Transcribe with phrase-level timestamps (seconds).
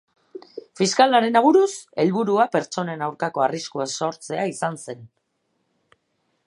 [0.79, 1.67] Fiskalaren aburuz,
[2.03, 5.05] helburua pertsonen aurkako arriskua sortzea izan zen.